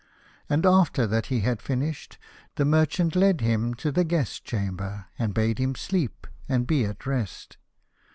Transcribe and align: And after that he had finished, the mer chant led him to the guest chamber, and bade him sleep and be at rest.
And 0.49 0.65
after 0.65 1.05
that 1.05 1.27
he 1.27 1.41
had 1.41 1.61
finished, 1.61 2.17
the 2.55 2.65
mer 2.65 2.87
chant 2.87 3.15
led 3.15 3.41
him 3.41 3.75
to 3.75 3.91
the 3.91 4.03
guest 4.03 4.43
chamber, 4.43 5.05
and 5.19 5.31
bade 5.31 5.59
him 5.59 5.75
sleep 5.75 6.25
and 6.49 6.65
be 6.65 6.85
at 6.85 7.05
rest. 7.05 7.57